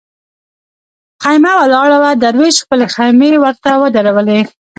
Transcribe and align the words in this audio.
خېمه 1.21 1.51
ولاړه 1.57 1.97
وه 2.03 2.11
دروېش 2.23 2.55
خپلې 2.63 2.85
خېمې 2.93 3.31
ورته 3.43 3.69
ودرولې. 3.81 4.41